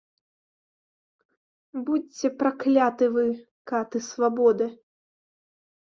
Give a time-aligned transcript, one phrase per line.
[1.91, 3.25] Будзьце пракляты вы,
[3.73, 4.65] каты свабоды!